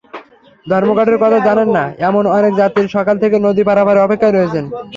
ধর্মঘটের 0.65 1.17
কথা 1.23 1.37
জানেন 1.47 1.69
না—এমন 1.77 2.23
অনেক 2.37 2.53
যাত্রী 2.61 2.83
সকাল 2.95 3.15
থেকে 3.23 3.37
নদী 3.39 3.61
পারাপারের 3.69 4.03
অপেক্ষায় 4.03 4.35
রয়েছেন। 4.35 4.65